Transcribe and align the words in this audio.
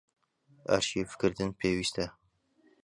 ئەرشیڤکردن 0.69 1.49
پێویستە. 1.59 2.05